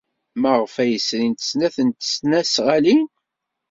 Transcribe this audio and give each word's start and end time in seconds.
Maɣef 0.41 0.73
ay 0.83 0.93
srint 1.07 1.45
snat 1.49 1.77
n 1.87 1.89
tesnasɣalin? 1.91 3.03